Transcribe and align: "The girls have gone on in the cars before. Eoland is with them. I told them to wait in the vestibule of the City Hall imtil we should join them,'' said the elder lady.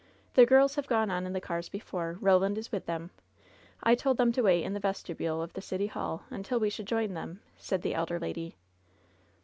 "The 0.33 0.47
girls 0.47 0.73
have 0.77 0.87
gone 0.87 1.11
on 1.11 1.27
in 1.27 1.33
the 1.33 1.39
cars 1.39 1.69
before. 1.69 2.17
Eoland 2.23 2.57
is 2.57 2.71
with 2.71 2.87
them. 2.87 3.11
I 3.83 3.93
told 3.93 4.17
them 4.17 4.31
to 4.31 4.41
wait 4.41 4.63
in 4.63 4.73
the 4.73 4.79
vestibule 4.79 5.43
of 5.43 5.53
the 5.53 5.61
City 5.61 5.85
Hall 5.85 6.23
imtil 6.31 6.59
we 6.59 6.71
should 6.71 6.87
join 6.87 7.13
them,'' 7.13 7.41
said 7.55 7.83
the 7.83 7.93
elder 7.93 8.19
lady. 8.19 8.55